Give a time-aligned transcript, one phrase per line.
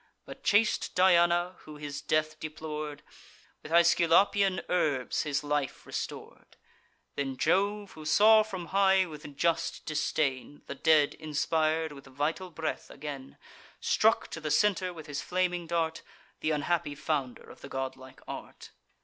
[0.25, 3.03] But chaste Diana, who his death deplor'd,
[3.61, 6.57] With Aesculapian herbs his life restor'd.
[7.15, 12.89] Then Jove, who saw from high, with just disdain, The dead inspir'd with vital breath
[12.89, 13.37] again,
[13.79, 16.01] Struck to the centre, with his flaming dart,
[16.41, 18.71] Th' unhappy founder of the godlike art.